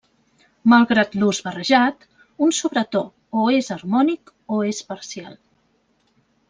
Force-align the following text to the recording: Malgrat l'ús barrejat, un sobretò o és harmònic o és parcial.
Malgrat 0.71 1.17
l'ús 1.23 1.41
barrejat, 1.49 2.07
un 2.47 2.55
sobretò 2.61 3.05
o 3.43 3.47
és 3.59 3.73
harmònic 3.77 4.35
o 4.57 4.65
és 4.75 4.83
parcial. 4.93 5.35